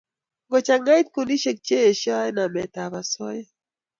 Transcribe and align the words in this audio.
ngo 0.47 0.57
changait 0.67 1.05
kundishek 1.13 1.57
che 1.67 1.77
eshoy 1.91 2.29
namet 2.35 2.73
ab 2.83 2.93
asoya 3.01 3.45